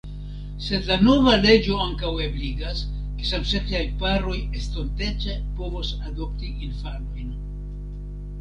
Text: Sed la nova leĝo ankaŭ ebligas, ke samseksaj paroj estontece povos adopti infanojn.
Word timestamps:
Sed 0.67 0.87
la 0.91 0.95
nova 1.07 1.33
leĝo 1.41 1.75
ankaŭ 1.87 2.13
ebligas, 2.27 2.81
ke 3.19 3.29
samseksaj 3.33 3.83
paroj 4.05 4.35
estontece 4.63 5.37
povos 5.61 5.93
adopti 6.13 6.51
infanojn. 6.71 7.31